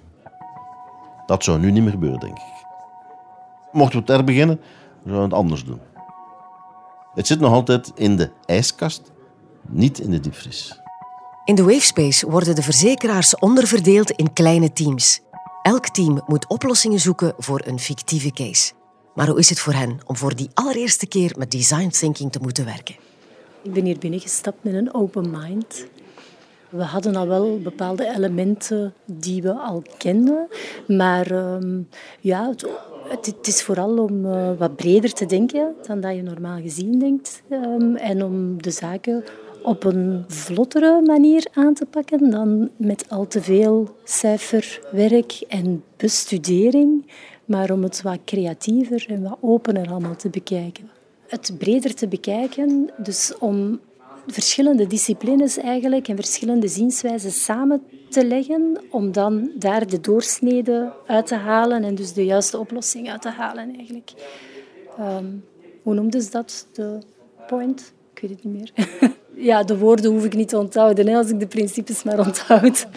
Dat 1.26 1.44
zou 1.44 1.60
nu 1.60 1.72
niet 1.72 1.84
meer 1.84 1.92
gebeuren, 1.92 2.20
denk 2.20 2.38
ik. 2.38 2.66
Mochten 3.72 4.06
we 4.06 4.12
het 4.12 4.28
er 4.28 4.60
beginnen, 5.04 5.30
zouden 5.30 5.30
we 5.30 5.36
het 5.36 5.44
anders 5.44 5.66
doen. 5.66 5.80
Het 7.14 7.28
zit 7.28 7.40
nog 7.40 7.54
altijd 7.54 7.92
in 7.96 8.16
de 8.16 8.30
ijskast, 8.46 9.12
niet 9.68 10.00
in 10.00 10.12
de 10.12 10.20
diepvries. 10.20 10.80
In 11.46 11.56
de 11.56 11.64
Wavespace 11.64 12.30
worden 12.30 12.56
de 12.56 12.62
verzekeraars 12.62 13.36
onderverdeeld 13.36 14.12
in 14.12 14.34
kleine 14.34 14.74
teams. 14.74 15.22
Elk 15.62 15.88
team 15.88 16.22
moet 16.28 16.48
oplossingen 16.48 17.00
zoeken 17.00 17.34
voor 17.38 17.62
een 17.66 17.80
fictieve 17.80 18.32
case. 18.32 18.74
Maar 19.14 19.28
hoe 19.28 19.40
is 19.40 19.50
het 19.50 19.60
voor 19.60 19.74
hen 19.74 20.00
om 20.06 20.18
voor 20.18 20.36
die 20.36 20.50
allereerste 20.54 21.08
keer 21.08 21.36
met 21.38 21.52
design 21.52 21.88
thinking 21.88 22.32
te 22.32 22.40
moeten 22.42 22.66
werken? 22.66 22.96
Ik 23.62 23.74
ben 23.74 23.86
hier 23.86 23.98
binnengestapt 23.98 24.64
met 24.64 24.74
een 24.74 24.94
open 24.94 25.30
mind. 25.30 25.86
We 26.70 26.84
hadden 26.84 27.16
al 27.16 27.28
wel 27.28 27.60
bepaalde 27.60 28.14
elementen 28.16 28.94
die 29.06 29.42
we 29.42 29.54
al 29.54 29.84
kenden, 29.98 30.48
maar 30.88 31.32
ehm, 31.32 31.82
ja, 32.20 32.50
het, 32.50 32.68
het, 33.12 33.48
is 33.48 33.64
vooral 33.64 33.98
om 33.98 34.26
uh, 34.26 34.52
wat 34.58 34.76
breder 34.76 35.14
te 35.14 35.26
denken 35.26 35.76
dan 35.88 36.02
dat 36.02 36.16
je 36.16 36.22
normaal 36.22 36.62
gezien 36.62 37.00
denkt 37.00 37.42
um, 37.50 37.96
en 37.96 38.24
om 38.24 38.62
de 38.62 38.72
zaken 38.72 39.24
op 39.64 39.84
een 39.84 40.24
vlottere 40.28 41.02
manier 41.02 41.48
aan 41.54 41.74
te 41.74 41.86
pakken 41.86 42.30
dan 42.30 42.70
met 42.76 43.10
al 43.10 43.28
te 43.28 43.42
veel 43.42 43.96
cijferwerk 44.04 45.44
en 45.48 45.84
bestudering, 45.98 47.06
maar 47.46 47.72
om 47.72 47.84
het 47.84 48.02
wat 48.02 48.20
creatiever 48.26 49.06
en 49.08 49.24
wat 49.24 49.38
opener 49.42 49.90
allemaal 49.90 50.16
te 50.16 50.30
bekijken. 50.30 50.90
Het 51.28 51.54
breder 51.58 51.96
te 51.96 52.08
bekijken, 52.08 52.90
dus 52.98 53.34
om 53.40 53.80
verschillende 54.28 54.88
disciplines 54.88 55.58
eigenlijk 55.58 56.08
en 56.08 56.16
verschillende 56.16 56.68
zienswijzen 56.68 57.32
samen 57.32 57.82
te 58.12 58.26
leggen 58.26 58.78
om 58.90 59.12
dan 59.12 59.52
daar 59.56 59.88
de 59.88 60.00
doorsnede 60.00 60.92
uit 61.06 61.28
te 61.28 61.36
halen 61.36 61.84
en 61.84 61.96
dus 61.96 62.14
de 62.14 62.26
juiste 62.26 62.58
oplossing 62.58 63.12
uit 63.12 63.22
te 63.22 63.30
halen 63.30 63.76
eigenlijk. 63.76 64.12
Um, 65.00 65.44
hoe 65.82 65.94
noemden 65.94 66.22
ze 66.22 66.32
dat? 66.32 66.68
De 66.74 67.00
point? 67.48 67.94
Ik 68.14 68.22
weet 68.22 68.32
het 68.32 68.44
niet 68.44 68.54
meer. 68.54 68.72
ja, 69.50 69.64
de 69.64 69.78
woorden 69.78 70.12
hoef 70.12 70.26
ik 70.26 70.36
niet 70.36 70.50
te 70.50 70.58
onthouden 70.58 71.08
hè, 71.08 71.16
als 71.16 71.30
ik 71.30 71.40
de 71.40 71.48
principes 71.48 72.04
maar 72.04 72.20
onthoud. 72.20 72.88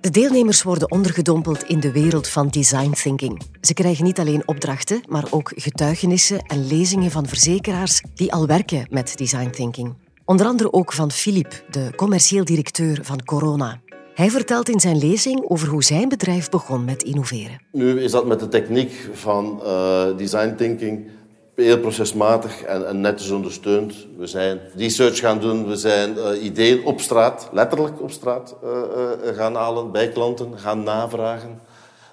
De 0.00 0.10
deelnemers 0.10 0.62
worden 0.62 0.90
ondergedompeld 0.90 1.62
in 1.62 1.80
de 1.80 1.92
wereld 1.92 2.28
van 2.28 2.48
design 2.48 2.90
thinking. 2.90 3.42
Ze 3.60 3.74
krijgen 3.74 4.04
niet 4.04 4.18
alleen 4.18 4.48
opdrachten, 4.48 5.00
maar 5.08 5.24
ook 5.30 5.52
getuigenissen 5.54 6.38
en 6.38 6.66
lezingen 6.66 7.10
van 7.10 7.26
verzekeraars 7.26 8.02
die 8.14 8.32
al 8.32 8.46
werken 8.46 8.86
met 8.90 9.18
design 9.18 9.50
thinking. 9.50 9.94
Onder 10.30 10.46
andere 10.46 10.72
ook 10.72 10.92
van 10.92 11.10
Philippe, 11.10 11.56
de 11.70 11.90
commercieel 11.96 12.44
directeur 12.44 12.98
van 13.02 13.24
Corona. 13.24 13.80
Hij 14.14 14.30
vertelt 14.30 14.68
in 14.68 14.80
zijn 14.80 14.98
lezing 14.98 15.44
over 15.48 15.68
hoe 15.68 15.84
zijn 15.84 16.08
bedrijf 16.08 16.48
begon 16.48 16.84
met 16.84 17.02
innoveren. 17.02 17.60
Nu 17.72 18.00
is 18.02 18.10
dat 18.10 18.26
met 18.26 18.40
de 18.40 18.48
techniek 18.48 19.08
van 19.12 19.60
uh, 19.64 20.16
design 20.16 20.54
thinking 20.54 21.08
heel 21.54 21.78
procesmatig 21.78 22.62
en, 22.62 22.88
en 22.88 23.00
netjes 23.00 23.30
ondersteund. 23.30 24.06
We 24.18 24.26
zijn 24.26 24.60
research 24.76 25.18
gaan 25.18 25.40
doen, 25.40 25.66
we 25.66 25.76
zijn 25.76 26.14
uh, 26.16 26.44
ideeën 26.44 26.84
op 26.84 27.00
straat, 27.00 27.48
letterlijk 27.52 28.02
op 28.02 28.10
straat, 28.10 28.56
uh, 28.64 29.36
gaan 29.36 29.54
halen 29.54 29.90
bij 29.92 30.08
klanten, 30.08 30.58
gaan 30.58 30.82
navragen. 30.82 31.60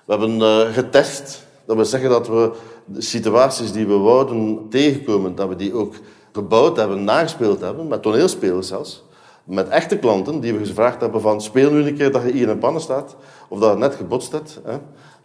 We 0.06 0.12
hebben 0.14 0.74
getest. 0.74 1.46
Dat 1.66 1.76
wil 1.76 1.86
zeggen 1.86 2.10
dat 2.10 2.28
we 2.28 2.52
de 2.86 3.02
situaties 3.02 3.72
die 3.72 3.88
we 3.88 3.98
wouden 3.98 4.66
tegenkomen, 4.70 5.36
dat 5.36 5.48
we 5.48 5.56
die 5.56 5.74
ook 5.74 5.96
gebouwd 6.38 6.78
hebben, 6.78 7.04
nagespeeld 7.04 7.62
hebben, 7.62 7.88
met 7.88 8.02
toneelspelers 8.02 8.68
zelfs. 8.68 9.04
Met 9.44 9.68
echte 9.68 9.98
klanten 9.98 10.40
die 10.40 10.54
we 10.54 10.66
gevraagd 10.66 11.02
hebben 11.02 11.22
van 11.22 11.42
speel 11.42 11.72
nu 11.72 11.88
een 11.88 11.98
keer 11.98 12.12
dat 12.12 12.22
je 12.22 12.32
hier 12.32 12.42
in 12.42 12.50
een 12.50 12.58
pannen 12.58 12.82
staat, 12.82 13.16
of 13.48 13.60
dat 13.60 13.72
je 13.72 13.78
net 13.78 13.96
gebotst 13.96 14.32
hebt, 14.32 14.60
hè, 14.64 14.78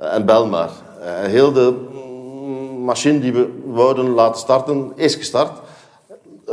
en 0.07 0.27
bel 0.27 0.47
maar. 0.47 0.71
heel 1.05 1.53
de 1.53 1.75
machine 2.85 3.19
die 3.19 3.33
we 3.33 3.63
wouden 3.65 4.11
laten 4.11 4.41
starten, 4.41 4.93
is 4.95 5.15
gestart 5.15 5.61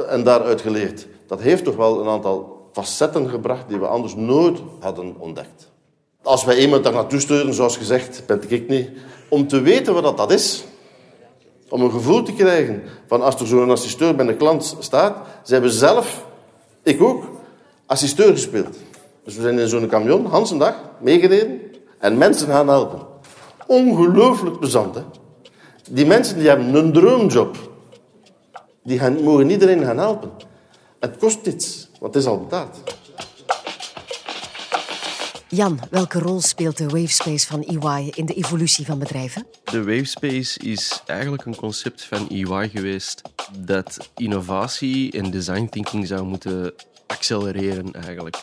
en 0.07 0.23
daaruit 0.23 0.61
geleerd. 0.61 1.07
Dat 1.27 1.41
heeft 1.41 1.63
toch 1.63 1.75
wel 1.75 2.01
een 2.01 2.07
aantal 2.07 2.67
facetten 2.71 3.29
gebracht 3.29 3.67
die 3.67 3.79
we 3.79 3.87
anders 3.87 4.15
nooit 4.15 4.59
hadden 4.79 5.15
ontdekt. 5.17 5.71
Als 6.23 6.43
wij 6.43 6.57
iemand 6.57 6.83
daar 6.83 6.93
naartoe 6.93 7.19
sturen, 7.19 7.53
zoals 7.53 7.77
gezegd, 7.77 8.23
ben 8.25 8.41
ik 8.47 8.67
niet, 8.67 8.89
om 9.29 9.47
te 9.47 9.61
weten 9.61 10.01
wat 10.01 10.17
dat 10.17 10.31
is, 10.31 10.63
om 11.69 11.81
een 11.81 11.91
gevoel 11.91 12.23
te 12.23 12.33
krijgen 12.33 12.83
van 13.07 13.21
als 13.21 13.39
er 13.39 13.47
zo'n 13.47 13.71
assisteur 13.71 14.15
bij 14.15 14.27
een 14.27 14.37
klant 14.37 14.75
staat, 14.79 15.17
zijn 15.43 15.61
we 15.61 15.69
zelf, 15.69 16.25
ik 16.83 17.01
ook, 17.01 17.23
assisteur 17.85 18.31
gespeeld. 18.31 18.77
Dus 19.23 19.35
we 19.35 19.41
zijn 19.41 19.59
in 19.59 19.67
zo'n 19.67 19.87
camion, 19.87 20.25
Hans 20.25 20.51
een 20.51 20.57
dag, 20.57 20.75
meegereden 21.01 21.61
en 21.99 22.17
mensen 22.17 22.47
gaan 22.47 22.67
helpen. 22.67 22.99
Ongelooflijk 23.67 24.59
plezant, 24.59 24.95
hè? 24.95 25.01
Die 25.89 26.05
mensen 26.05 26.37
die 26.37 26.47
hebben 26.47 26.75
een 26.75 26.93
droomjob. 26.93 27.57
Die 28.83 28.99
gaan, 28.99 29.23
mogen 29.23 29.49
iedereen 29.49 29.83
gaan 29.83 29.97
helpen. 29.97 30.31
Het 30.99 31.17
kost 31.17 31.47
iets, 31.47 31.89
want 31.99 32.13
het 32.13 32.23
is 32.23 32.29
al 32.29 32.39
betaald. 32.39 32.77
Jan, 35.51 35.79
welke 35.91 36.19
rol 36.19 36.41
speelt 36.41 36.77
de 36.77 36.87
Wavespace 36.87 37.47
van 37.47 37.63
EY 37.63 38.11
in 38.15 38.25
de 38.25 38.33
evolutie 38.33 38.85
van 38.85 38.99
bedrijven? 38.99 39.45
De 39.63 39.83
Wavespace 39.83 40.59
is 40.59 41.03
eigenlijk 41.05 41.45
een 41.45 41.55
concept 41.55 42.03
van 42.03 42.29
EY 42.29 42.69
geweest 42.69 43.21
dat 43.57 44.09
innovatie 44.15 45.11
en 45.11 45.31
design 45.31 45.67
thinking 45.69 46.07
zou 46.07 46.25
moeten 46.25 46.73
accelereren 47.07 47.93
eigenlijk. 47.93 48.35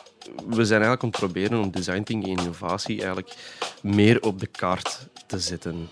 We 0.47 0.65
zijn 0.65 0.83
eigenlijk 0.83 1.03
aan 1.03 1.09
het 1.09 1.19
proberen 1.19 1.61
om 1.61 1.71
design 1.71 2.03
thinking 2.03 2.37
en 2.37 2.45
innovatie 2.45 2.97
eigenlijk 2.97 3.35
meer 3.83 4.23
op 4.23 4.41
de 4.41 4.47
kaart 4.47 5.09
te 5.27 5.39
zetten. 5.39 5.89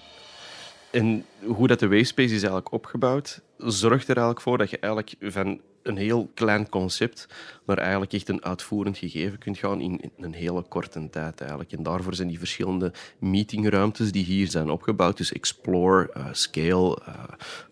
En 0.91 1.25
hoe 1.45 1.67
dat 1.67 1.79
de 1.79 1.89
Wavespace 1.89 2.35
is 2.35 2.43
eigenlijk 2.43 2.73
opgebouwd, 2.73 3.41
zorgt 3.59 4.09
er 4.09 4.17
eigenlijk 4.17 4.41
voor 4.41 4.59
dat 4.59 4.71
je 4.71 4.79
eigenlijk 4.79 5.15
van 5.21 5.61
een 5.85 5.97
heel 5.97 6.31
klein 6.35 6.69
concept 6.69 7.29
naar 7.67 7.79
eigenlijk 7.79 8.13
echt 8.13 8.29
een 8.29 8.45
uitvoerend 8.45 8.99
gegeven 8.99 9.39
kunt 9.39 9.59
gaan 9.59 9.81
in 9.81 10.01
een 10.19 10.35
hele 10.35 10.63
korte 10.63 11.11
tijd 11.11 11.41
eigenlijk. 11.41 11.73
En 11.73 11.83
daarvoor 11.83 12.15
zijn 12.15 12.29
die 12.29 12.39
verschillende 12.39 12.93
meetingruimtes 13.19 14.13
die 14.13 14.25
hier 14.25 14.49
zijn 14.49 14.71
opgebouwd, 14.71 15.17
dus 15.17 15.33
Explore, 15.33 16.11
uh, 16.17 16.27
Scale, 16.33 16.99
uh, 17.09 17.15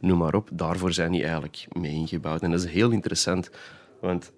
noem 0.01 0.19
maar 0.19 0.35
op, 0.35 0.49
daarvoor 0.53 0.93
zijn 0.93 1.13
die 1.13 1.23
eigenlijk 1.23 1.67
mee 1.73 1.93
ingebouwd. 1.93 2.43
En 2.43 2.51
dat 2.51 2.65
is 2.65 2.71
heel 2.71 2.91
interessant, 2.91 3.51
want 4.01 4.33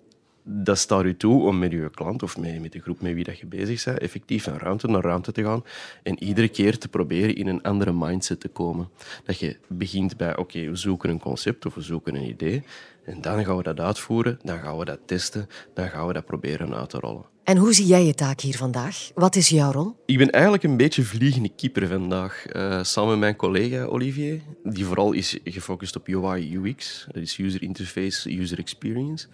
dat 0.46 0.78
staat 0.78 1.04
u 1.04 1.16
toe 1.16 1.42
om 1.42 1.58
met 1.58 1.72
uw 1.72 1.90
klant 1.90 2.22
of 2.22 2.36
met, 2.36 2.60
met 2.60 2.72
de 2.72 2.80
groep 2.80 3.00
met 3.00 3.14
wie 3.14 3.24
dat 3.24 3.38
je 3.38 3.46
bezig 3.46 3.84
bent, 3.84 3.98
effectief 3.98 4.44
van 4.44 4.56
ruimte 4.56 4.88
naar 4.88 5.02
ruimte 5.02 5.32
te 5.32 5.42
gaan 5.42 5.64
en 6.02 6.22
iedere 6.22 6.48
keer 6.48 6.78
te 6.78 6.88
proberen 6.88 7.36
in 7.36 7.46
een 7.46 7.62
andere 7.62 7.92
mindset 7.92 8.40
te 8.40 8.48
komen. 8.48 8.88
Dat 9.24 9.38
je 9.38 9.56
begint 9.68 10.16
bij, 10.16 10.36
oké, 10.36 10.70
we 10.70 10.76
zoeken 10.76 11.10
een 11.10 11.20
concept 11.20 11.66
of 11.66 11.74
we 11.74 11.80
zoeken 11.80 12.14
een 12.14 12.28
idee 12.28 12.62
en 13.04 13.20
dan 13.20 13.44
gaan 13.44 13.56
we 13.56 13.62
dat 13.62 13.80
uitvoeren, 13.80 14.38
dan 14.42 14.58
gaan 14.58 14.78
we 14.78 14.84
dat 14.84 14.98
testen, 15.06 15.48
dan 15.74 15.88
gaan 15.88 16.06
we 16.06 16.12
dat 16.12 16.24
proberen 16.24 16.74
uit 16.74 16.90
te 16.90 16.98
rollen. 16.98 17.24
En 17.44 17.56
hoe 17.56 17.72
zie 17.72 17.86
jij 17.86 18.04
je 18.06 18.14
taak 18.14 18.40
hier 18.40 18.56
vandaag? 18.56 19.10
Wat 19.14 19.36
is 19.36 19.48
jouw 19.48 19.72
rol? 19.72 19.96
Ik 20.06 20.18
ben 20.18 20.30
eigenlijk 20.30 20.64
een 20.64 20.76
beetje 20.76 21.02
vliegende 21.02 21.50
keeper 21.56 21.88
vandaag. 21.88 22.44
Uh, 22.52 22.82
samen 22.82 23.10
met 23.10 23.18
mijn 23.18 23.36
collega 23.36 23.84
Olivier, 23.84 24.40
die 24.62 24.84
vooral 24.84 25.12
is 25.12 25.38
gefocust 25.44 25.96
op 25.96 26.08
UI 26.08 26.56
UX, 26.56 27.06
dat 27.06 27.22
is 27.22 27.38
user 27.38 27.62
interface, 27.62 28.38
user 28.38 28.58
experience 28.58 29.26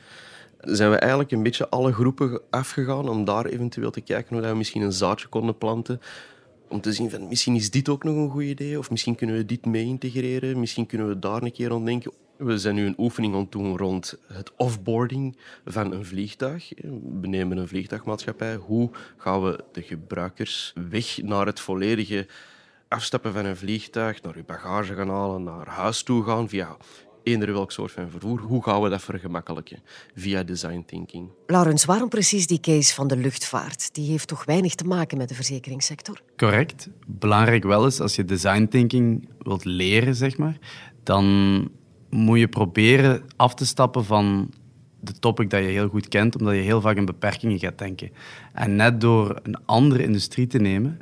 zijn 0.61 0.91
we 0.91 0.97
eigenlijk 0.97 1.31
een 1.31 1.43
beetje 1.43 1.69
alle 1.69 1.93
groepen 1.93 2.41
afgegaan 2.51 3.09
om 3.09 3.25
daar 3.25 3.47
eventueel 3.47 3.91
te 3.91 4.01
kijken 4.01 4.37
hoe 4.37 4.47
we 4.47 4.55
misschien 4.55 4.83
een 4.83 4.93
zaadje 4.93 5.29
konden 5.29 5.59
planten. 5.59 6.01
Om 6.69 6.81
te 6.81 6.93
zien 6.93 7.11
van 7.11 7.29
misschien 7.29 7.55
is 7.55 7.71
dit 7.71 7.89
ook 7.89 8.05
nog 8.05 8.17
een 8.17 8.31
goed 8.31 8.43
idee, 8.43 8.79
of 8.79 8.91
misschien 8.91 9.15
kunnen 9.15 9.37
we 9.37 9.47
dit 9.47 9.67
mee 9.67 9.85
integreren, 9.85 10.61
misschien 10.61 10.87
kunnen 10.87 11.09
we 11.09 11.19
daar 11.19 11.43
een 11.43 11.53
keer 11.53 11.73
ontdenken. 11.73 12.13
We 12.37 12.59
zijn 12.59 12.75
nu 12.75 12.87
een 12.87 12.95
oefening 12.99 13.35
aan 13.35 13.41
het 13.41 13.53
doen 13.53 13.77
rond 13.77 14.19
het 14.33 14.53
offboarding 14.57 15.37
van 15.65 15.93
een 15.93 16.05
vliegtuig. 16.05 16.73
We 17.21 17.27
nemen 17.27 17.57
een 17.57 17.69
vliegtuigmaatschappij. 17.69 18.57
Hoe 18.57 18.91
gaan 19.17 19.43
we 19.43 19.65
de 19.73 19.83
gebruikers 19.83 20.73
weg 20.91 21.23
naar 21.23 21.47
het 21.47 21.61
volledige 21.61 22.27
afstappen 22.89 23.33
van 23.33 23.45
een 23.45 23.57
vliegtuig, 23.57 24.23
naar 24.23 24.35
uw 24.35 24.45
bagage 24.45 24.95
gaan 24.95 25.11
halen, 25.11 25.43
naar 25.43 25.67
huis 25.67 26.03
toe 26.03 26.25
gaan 26.25 26.49
via 26.49 26.77
eender 27.23 27.53
welk 27.53 27.73
soort 27.73 27.93
van 27.93 28.11
vervoer. 28.11 28.41
Hoe 28.41 28.63
gaan 28.63 28.83
we 28.83 28.89
dat 28.89 29.03
vergemakkelijken 29.03 29.79
via 30.15 30.43
design 30.43 30.83
thinking? 30.87 31.29
Laurens, 31.47 31.85
waarom 31.85 32.09
precies 32.09 32.47
die 32.47 32.61
case 32.61 32.95
van 32.95 33.09
de 33.09 33.17
luchtvaart? 33.17 33.95
Die 33.95 34.11
heeft 34.11 34.29
toch 34.29 34.45
weinig 34.45 34.75
te 34.75 34.85
maken 34.85 35.19
met 35.19 35.29
de 35.29 35.35
verzekeringssector? 35.35 36.23
Correct. 36.37 36.89
Belangrijk 37.07 37.65
wel 37.65 37.87
is, 37.87 38.01
als 38.01 38.17
je 38.17 38.25
design 38.25 38.67
thinking 38.67 39.29
wilt 39.39 39.65
leren, 39.65 40.15
zeg 40.15 40.37
maar, 40.37 40.59
dan 41.03 41.69
moet 42.11 42.39
je 42.39 42.49
proberen 42.49 43.23
af 43.37 43.55
te 43.55 43.67
stappen 43.67 44.05
van 44.05 44.51
de 45.01 45.13
topic 45.13 45.51
dat 45.51 45.61
je 45.61 45.67
heel 45.67 45.89
goed 45.89 46.09
kent, 46.09 46.39
omdat 46.39 46.55
je 46.55 46.61
heel 46.61 46.81
vaak 46.81 46.97
in 46.97 47.05
beperkingen 47.05 47.59
gaat 47.59 47.79
denken. 47.79 48.11
En 48.53 48.77
net 48.77 49.01
door 49.01 49.41
een 49.43 49.67
andere 49.67 50.03
industrie 50.03 50.47
te 50.47 50.59
nemen, 50.59 50.99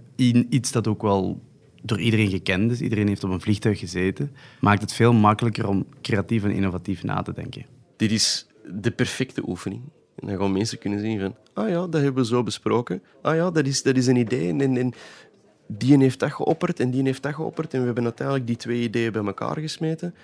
iets 0.50 0.72
dat 0.72 0.86
ook 0.86 1.02
wel 1.02 1.40
door 1.82 2.00
iedereen 2.00 2.30
gekend 2.30 2.70
is, 2.70 2.80
iedereen 2.80 3.08
heeft 3.08 3.24
op 3.24 3.30
een 3.30 3.40
vliegtuig 3.40 3.78
gezeten, 3.78 4.32
maakt 4.60 4.80
het 4.80 4.92
veel 4.92 5.12
makkelijker 5.12 5.68
om 5.68 5.86
creatief 6.02 6.44
en 6.44 6.50
innovatief 6.50 7.02
na 7.02 7.22
te 7.22 7.32
denken. 7.32 7.66
Dit 7.96 8.12
is 8.12 8.46
de 8.72 8.90
perfecte 8.90 9.48
oefening. 9.48 9.82
En 10.14 10.26
dan 10.26 10.38
gaan 10.38 10.52
mensen 10.52 10.78
kunnen 10.78 11.00
zien 11.00 11.20
van, 11.20 11.34
ah 11.52 11.68
ja, 11.68 11.86
dat 11.86 12.02
hebben 12.02 12.22
we 12.22 12.28
zo 12.28 12.42
besproken. 12.42 13.02
Ah 13.22 13.34
ja, 13.34 13.50
dat 13.50 13.66
is, 13.66 13.82
dat 13.82 13.96
is 13.96 14.06
een 14.06 14.16
idee. 14.16 14.48
En, 14.48 14.76
en 14.76 14.92
die 15.66 15.98
heeft 15.98 16.18
dat 16.18 16.32
geopperd 16.32 16.80
en 16.80 16.90
die 16.90 17.02
heeft 17.02 17.22
dat 17.22 17.34
geopperd. 17.34 17.74
En 17.74 17.80
we 17.80 17.86
hebben 17.86 18.04
uiteindelijk 18.04 18.46
die 18.46 18.56
twee 18.56 18.82
ideeën 18.82 19.12
bij 19.12 19.24
elkaar 19.24 19.58
gesmeten. 19.58 20.14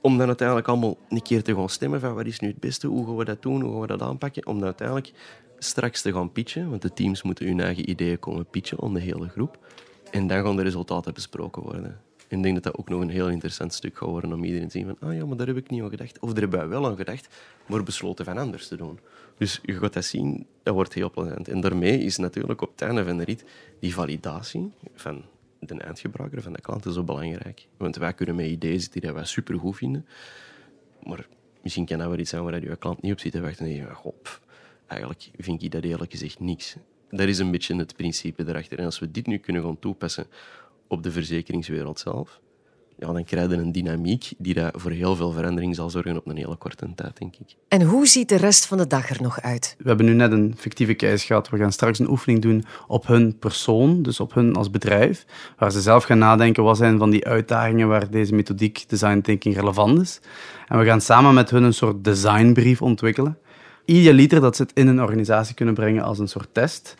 Om 0.00 0.18
dan 0.18 0.26
uiteindelijk 0.26 0.68
allemaal 0.68 0.98
een 1.08 1.22
keer 1.22 1.42
te 1.42 1.54
gaan 1.54 1.68
stemmen 1.68 2.00
van 2.00 2.14
wat 2.14 2.26
is 2.26 2.40
nu 2.40 2.48
het 2.48 2.60
beste, 2.60 2.86
hoe 2.86 3.06
gaan 3.06 3.16
we 3.16 3.24
dat 3.24 3.42
doen, 3.42 3.60
hoe 3.60 3.70
gaan 3.70 3.80
we 3.80 3.86
dat 3.86 4.02
aanpakken. 4.02 4.46
Om 4.46 4.54
dan 4.54 4.64
uiteindelijk 4.64 5.12
straks 5.58 6.02
te 6.02 6.12
gaan 6.12 6.32
pitchen, 6.32 6.70
want 6.70 6.82
de 6.82 6.92
teams 6.92 7.22
moeten 7.22 7.46
hun 7.46 7.60
eigen 7.60 7.90
ideeën 7.90 8.18
komen 8.18 8.46
pitchen 8.46 8.78
om 8.78 8.94
de 8.94 9.00
hele 9.00 9.28
groep. 9.28 9.58
En 10.12 10.26
dan 10.26 10.44
gaan 10.44 10.56
de 10.56 10.62
resultaten 10.62 11.14
besproken 11.14 11.62
worden. 11.62 12.00
En 12.28 12.36
ik 12.36 12.42
denk 12.42 12.54
dat 12.54 12.62
dat 12.62 12.76
ook 12.76 12.88
nog 12.88 13.00
een 13.00 13.08
heel 13.08 13.28
interessant 13.28 13.74
stuk 13.74 13.96
gaat 13.96 14.08
worden 14.08 14.32
om 14.32 14.44
iedereen 14.44 14.68
te 14.68 14.78
zien 14.78 14.86
van 14.86 15.08
ah 15.08 15.16
ja, 15.16 15.26
maar 15.26 15.36
daar 15.36 15.46
heb 15.46 15.56
ik 15.56 15.70
niet 15.70 15.82
aan 15.82 15.90
gedacht. 15.90 16.18
Of 16.18 16.32
daar 16.32 16.40
hebben 16.40 16.58
wij 16.58 16.68
wel 16.68 16.86
aan 16.86 16.96
gedacht, 16.96 17.28
maar 17.66 17.82
besloten 17.82 18.24
van 18.24 18.38
anders 18.38 18.68
te 18.68 18.76
doen. 18.76 18.98
Dus 19.38 19.60
je 19.62 19.78
gaat 19.78 19.92
dat 19.92 20.04
zien, 20.04 20.46
dat 20.62 20.74
wordt 20.74 20.94
heel 20.94 21.10
plezant. 21.10 21.48
En 21.48 21.60
daarmee 21.60 21.98
is 21.98 22.16
natuurlijk 22.16 22.60
op 22.60 22.70
het 22.70 22.82
einde 22.82 23.04
van 23.04 23.16
de 23.16 23.24
rit 23.24 23.44
die 23.80 23.94
validatie 23.94 24.72
van 24.94 25.22
de 25.58 25.74
eindgebruiker, 25.74 26.42
van 26.42 26.52
de 26.52 26.60
klanten, 26.60 26.92
zo 26.92 27.02
belangrijk. 27.02 27.66
Want 27.76 27.96
wij 27.96 28.12
kunnen 28.12 28.34
met 28.34 28.46
ideeën 28.46 28.80
zitten 28.80 29.00
die 29.00 29.12
wij 29.12 29.24
supergoed 29.24 29.76
vinden, 29.76 30.06
maar 31.02 31.26
misschien 31.62 31.86
kan 31.86 31.98
dat 31.98 32.08
wel 32.08 32.18
iets 32.18 32.30
zijn 32.30 32.44
waar 32.44 32.60
je 32.60 32.76
klant 32.76 33.02
niet 33.02 33.12
op 33.12 33.20
zit 33.20 33.32
te 33.32 33.40
wachten 33.40 33.66
en 33.66 33.72
je 33.72 33.84
denkt, 33.84 34.40
eigenlijk 34.86 35.30
vind 35.36 35.62
ik 35.62 35.70
dat 35.70 35.84
eerlijk 35.84 36.10
gezegd 36.10 36.40
niks. 36.40 36.76
Dat 37.14 37.28
is 37.28 37.38
een 37.38 37.50
beetje 37.50 37.76
het 37.76 37.96
principe 37.96 38.44
erachter. 38.46 38.78
En 38.78 38.84
als 38.84 38.98
we 38.98 39.10
dit 39.10 39.26
nu 39.26 39.38
kunnen 39.38 39.62
gaan 39.62 39.78
toepassen 39.78 40.26
op 40.88 41.02
de 41.02 41.10
verzekeringswereld 41.10 41.98
zelf, 41.98 42.40
ja, 42.98 43.12
dan 43.12 43.24
krijg 43.24 43.50
je 43.50 43.56
een 43.56 43.72
dynamiek 43.72 44.32
die 44.38 44.54
daar 44.54 44.72
voor 44.74 44.90
heel 44.90 45.16
veel 45.16 45.32
verandering 45.32 45.74
zal 45.74 45.90
zorgen 45.90 46.16
op 46.16 46.26
een 46.26 46.36
hele 46.36 46.56
korte 46.56 46.94
tijd, 46.94 47.18
denk 47.18 47.34
ik. 47.36 47.56
En 47.68 47.82
hoe 47.82 48.06
ziet 48.06 48.28
de 48.28 48.36
rest 48.36 48.66
van 48.66 48.78
de 48.78 48.86
dag 48.86 49.10
er 49.10 49.22
nog 49.22 49.40
uit? 49.40 49.74
We 49.78 49.88
hebben 49.88 50.06
nu 50.06 50.12
net 50.12 50.32
een 50.32 50.54
fictieve 50.56 50.94
case 50.94 51.26
gehad. 51.26 51.48
We 51.48 51.56
gaan 51.56 51.72
straks 51.72 51.98
een 51.98 52.10
oefening 52.10 52.42
doen 52.42 52.64
op 52.86 53.06
hun 53.06 53.38
persoon, 53.38 54.02
dus 54.02 54.20
op 54.20 54.34
hun 54.34 54.54
als 54.54 54.70
bedrijf, 54.70 55.24
waar 55.56 55.72
ze 55.72 55.80
zelf 55.80 56.04
gaan 56.04 56.18
nadenken 56.18 56.62
wat 56.62 56.76
zijn 56.76 56.98
van 56.98 57.10
die 57.10 57.26
uitdagingen 57.26 57.88
waar 57.88 58.10
deze 58.10 58.34
methodiek 58.34 58.88
design 58.88 59.20
thinking 59.20 59.54
relevant 59.54 60.00
is. 60.00 60.20
En 60.68 60.78
we 60.78 60.84
gaan 60.84 61.00
samen 61.00 61.34
met 61.34 61.50
hun 61.50 61.62
een 61.62 61.74
soort 61.74 62.04
designbrief 62.04 62.82
ontwikkelen. 62.82 63.38
Idealiter 63.84 64.40
dat 64.40 64.56
ze 64.56 64.62
het 64.62 64.72
in 64.74 64.86
een 64.86 65.02
organisatie 65.02 65.54
kunnen 65.54 65.74
brengen 65.74 66.02
als 66.02 66.18
een 66.18 66.28
soort 66.28 66.48
test. 66.52 66.96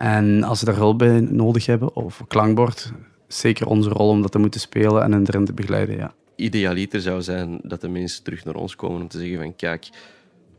En 0.00 0.42
als 0.42 0.58
ze 0.58 0.64
daar 0.64 0.74
hulp 0.74 0.98
bij 0.98 1.20
nodig 1.20 1.66
hebben, 1.66 1.96
of 1.96 2.24
klankbord, 2.28 2.92
zeker 3.28 3.66
onze 3.66 3.88
rol 3.88 4.08
om 4.08 4.22
dat 4.22 4.32
te 4.32 4.38
moeten 4.38 4.60
spelen 4.60 5.02
en 5.02 5.12
hen 5.12 5.26
erin 5.26 5.44
te 5.44 5.52
begeleiden. 5.52 5.96
Ja. 5.96 6.14
Idealiter 6.36 7.00
zou 7.00 7.22
zijn 7.22 7.60
dat 7.62 7.80
de 7.80 7.88
mensen 7.88 8.22
terug 8.22 8.44
naar 8.44 8.54
ons 8.54 8.76
komen 8.76 9.00
om 9.00 9.08
te 9.08 9.18
zeggen 9.18 9.38
van 9.38 9.56
kijk, 9.56 9.88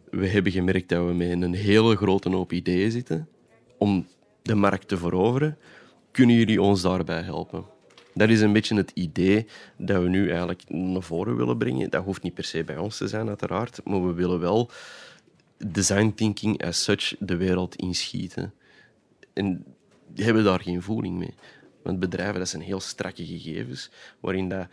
we 0.09 0.27
hebben 0.27 0.51
gemerkt 0.51 0.89
dat 0.89 1.05
we 1.05 1.13
met 1.13 1.41
een 1.41 1.53
hele 1.53 1.95
grote 1.95 2.29
hoop 2.29 2.53
ideeën 2.53 2.91
zitten 2.91 3.27
om 3.77 4.07
de 4.41 4.55
markt 4.55 4.87
te 4.87 4.97
veroveren. 4.97 5.57
Kunnen 6.11 6.35
jullie 6.35 6.61
ons 6.61 6.81
daarbij 6.81 7.21
helpen? 7.21 7.65
Dat 8.13 8.29
is 8.29 8.41
een 8.41 8.53
beetje 8.53 8.75
het 8.75 8.91
idee 8.93 9.47
dat 9.77 10.01
we 10.01 10.09
nu 10.09 10.29
eigenlijk 10.29 10.63
naar 10.67 11.01
voren 11.01 11.35
willen 11.35 11.57
brengen. 11.57 11.89
Dat 11.89 12.03
hoeft 12.03 12.23
niet 12.23 12.33
per 12.33 12.43
se 12.43 12.63
bij 12.63 12.77
ons 12.77 12.97
te 12.97 13.07
zijn, 13.07 13.27
uiteraard, 13.27 13.81
maar 13.83 14.05
we 14.07 14.13
willen 14.13 14.39
wel 14.39 14.69
design 15.57 16.11
thinking 16.15 16.63
as 16.63 16.83
such 16.83 17.15
de 17.19 17.35
wereld 17.35 17.75
inschieten. 17.75 18.53
En 19.33 19.65
hebben 20.15 20.43
daar 20.43 20.61
geen 20.61 20.81
voeling 20.81 21.17
mee. 21.17 21.33
Want 21.83 21.99
bedrijven, 21.99 22.39
dat 22.39 22.49
zijn 22.49 22.61
heel 22.61 22.79
strakke 22.79 23.25
gegevens, 23.25 23.89
waarin 24.19 24.49
dat, 24.49 24.67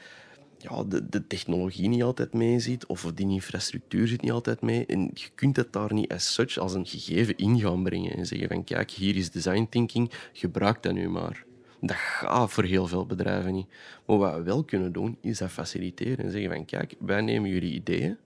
ja, 0.58 0.84
de, 0.84 1.26
technologie 1.26 1.88
niet 1.88 2.02
altijd 2.02 2.32
mee 2.32 2.58
zit, 2.58 2.86
of 2.86 3.12
die 3.14 3.28
infrastructuur 3.28 4.08
zit 4.08 4.22
niet 4.22 4.30
altijd 4.30 4.60
mee. 4.60 4.86
En 4.86 5.10
je 5.14 5.28
kunt 5.34 5.56
het 5.56 5.72
daar 5.72 5.92
niet 5.92 6.12
as 6.12 6.34
such 6.34 6.58
als 6.58 6.74
een 6.74 6.86
gegeven 6.86 7.36
in 7.36 7.60
gaan 7.60 7.82
brengen 7.82 8.16
en 8.16 8.26
zeggen 8.26 8.48
van 8.48 8.64
kijk, 8.64 8.90
hier 8.90 9.16
is 9.16 9.30
design 9.30 9.66
thinking, 9.70 10.10
gebruik 10.32 10.82
dat 10.82 10.92
nu 10.92 11.08
maar. 11.08 11.46
Dat 11.80 11.96
gaat 11.96 12.52
voor 12.52 12.64
heel 12.64 12.86
veel 12.86 13.06
bedrijven 13.06 13.52
niet. 13.52 13.66
Maar 14.06 14.18
wat 14.18 14.34
we 14.34 14.42
wel 14.42 14.64
kunnen 14.64 14.92
doen, 14.92 15.16
is 15.20 15.38
dat 15.38 15.50
faciliteren 15.50 16.24
en 16.24 16.30
zeggen 16.30 16.50
van 16.50 16.64
kijk, 16.64 16.94
wij 16.98 17.20
nemen 17.20 17.50
jullie 17.50 17.72
ideeën 17.72 18.16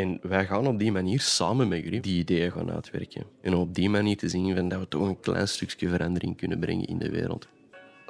en 0.00 0.18
wij 0.22 0.46
gaan 0.46 0.66
op 0.66 0.78
die 0.78 0.92
manier 0.92 1.20
samen 1.20 1.68
met 1.68 1.82
jullie 1.82 2.00
die 2.00 2.18
ideeën 2.18 2.52
gaan 2.52 2.70
uitwerken. 2.70 3.24
En 3.42 3.54
op 3.54 3.74
die 3.74 3.90
manier 3.90 4.16
te 4.16 4.28
zien 4.28 4.56
van 4.56 4.68
dat 4.68 4.78
we 4.80 4.88
toch 4.88 5.08
een 5.08 5.20
klein 5.20 5.48
stukje 5.48 5.88
verandering 5.88 6.36
kunnen 6.36 6.58
brengen 6.58 6.86
in 6.86 6.98
de 6.98 7.10
wereld 7.10 7.48